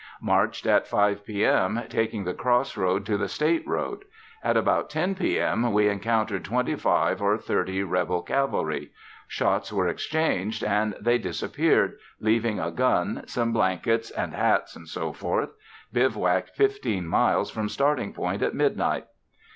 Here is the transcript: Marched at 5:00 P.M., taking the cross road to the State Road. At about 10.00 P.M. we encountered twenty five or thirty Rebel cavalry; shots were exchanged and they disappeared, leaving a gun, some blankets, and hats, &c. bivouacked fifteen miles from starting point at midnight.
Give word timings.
Marched 0.23 0.65
at 0.65 0.87
5:00 0.87 1.25
P.M., 1.27 1.79
taking 1.87 2.23
the 2.23 2.33
cross 2.33 2.75
road 2.75 3.05
to 3.05 3.17
the 3.19 3.27
State 3.27 3.61
Road. 3.67 4.03
At 4.43 4.57
about 4.57 4.89
10.00 4.89 5.15
P.M. 5.19 5.71
we 5.71 5.87
encountered 5.89 6.43
twenty 6.43 6.73
five 6.75 7.21
or 7.21 7.37
thirty 7.37 7.83
Rebel 7.83 8.23
cavalry; 8.23 8.89
shots 9.27 9.71
were 9.71 9.87
exchanged 9.87 10.63
and 10.63 10.95
they 10.99 11.19
disappeared, 11.19 11.99
leaving 12.19 12.59
a 12.59 12.71
gun, 12.71 13.21
some 13.27 13.53
blankets, 13.53 14.09
and 14.09 14.33
hats, 14.33 14.73
&c. 14.91 15.11
bivouacked 15.93 16.55
fifteen 16.55 17.05
miles 17.05 17.51
from 17.51 17.69
starting 17.69 18.11
point 18.11 18.41
at 18.41 18.55
midnight. 18.55 19.05